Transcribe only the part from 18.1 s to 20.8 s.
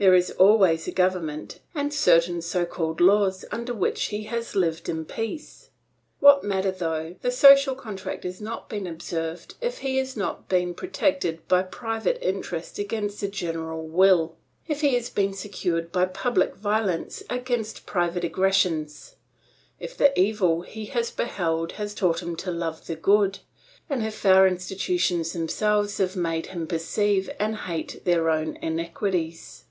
aggressions, if the evil